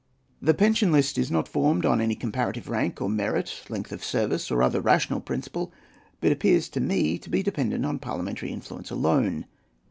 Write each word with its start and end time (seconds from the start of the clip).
The 0.41 0.55
pension 0.55 0.91
list 0.91 1.19
is 1.19 1.29
not 1.29 1.47
formed 1.47 1.85
on 1.85 2.01
any 2.01 2.15
comparative 2.15 2.69
rank 2.69 2.99
or 3.03 3.07
merit, 3.07 3.61
length 3.69 3.91
of 3.91 4.03
service, 4.03 4.49
or 4.49 4.63
other 4.63 4.81
rational 4.81 5.21
principle, 5.21 5.71
but 6.21 6.31
appears 6.31 6.69
to 6.69 6.79
me 6.79 7.19
to 7.19 7.29
be 7.29 7.43
dependent 7.43 7.85
on 7.85 7.99
parliamentary 7.99 8.49
influence 8.51 8.89
alone. 8.89 9.45